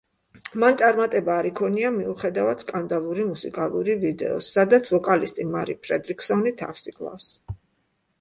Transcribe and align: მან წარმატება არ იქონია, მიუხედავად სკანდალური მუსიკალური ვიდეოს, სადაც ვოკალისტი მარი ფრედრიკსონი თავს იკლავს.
მან 0.61 0.77
წარმატება 0.81 1.33
არ 1.41 1.47
იქონია, 1.49 1.91
მიუხედავად 1.97 2.63
სკანდალური 2.63 3.25
მუსიკალური 3.27 3.97
ვიდეოს, 4.05 4.49
სადაც 4.57 4.89
ვოკალისტი 4.95 5.47
მარი 5.51 5.77
ფრედრიკსონი 5.85 6.55
თავს 6.63 6.87
იკლავს. 6.95 7.29